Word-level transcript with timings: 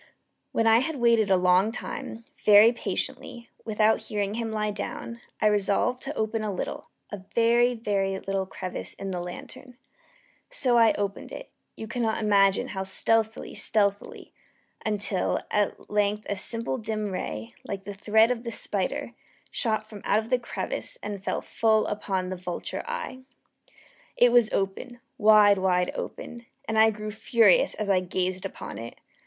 When 0.51 0.65
I 0.65 0.79
had 0.79 0.95
waited 0.95 1.29
a 1.29 1.37
long 1.37 1.71
time, 1.71 2.25
very 2.43 2.71
patiently, 2.73 3.49
without 3.65 4.01
hearing 4.01 4.33
him 4.33 4.51
lie 4.51 4.71
down, 4.71 5.21
I 5.39 5.45
resolved 5.45 6.01
to 6.01 6.15
open 6.15 6.43
a 6.43 6.51
little 6.51 6.87
a 7.11 7.17
very, 7.35 7.75
very 7.75 8.17
little 8.17 8.47
crevice 8.47 8.95
in 8.95 9.11
the 9.11 9.21
lantern. 9.21 9.77
So 10.49 10.75
I 10.75 10.93
opened 10.93 11.31
it 11.31 11.51
you 11.75 11.87
cannot 11.87 12.17
imagine 12.17 12.69
how 12.69 12.81
stealthily, 12.81 13.53
stealthily 13.53 14.33
until, 14.83 15.39
at 15.51 15.87
length 15.87 16.25
a 16.27 16.35
simple 16.35 16.79
dim 16.79 17.11
ray, 17.11 17.53
like 17.67 17.83
the 17.83 17.93
thread 17.93 18.31
of 18.31 18.41
the 18.41 18.49
spider, 18.51 19.13
shot 19.51 19.85
from 19.85 20.01
out 20.03 20.27
the 20.31 20.39
crevice 20.39 20.97
and 21.03 21.23
fell 21.23 21.41
full 21.41 21.85
upon 21.85 22.29
the 22.29 22.35
vulture 22.35 22.83
eye. 22.87 23.19
It 24.17 24.31
was 24.31 24.51
open 24.51 24.99
wide, 25.19 25.59
wide 25.59 25.91
open 25.93 26.47
and 26.67 26.79
I 26.79 26.89
grew 26.89 27.11
furious 27.11 27.75
as 27.75 27.87
I 27.87 27.99
gazed 27.99 28.47
upon 28.47 28.79
it. 28.79 28.97